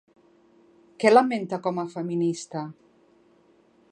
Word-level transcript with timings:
Què 1.03 1.11
lamenta 1.13 1.59
com 1.69 1.83
a 1.83 1.85
feminista? 1.97 2.65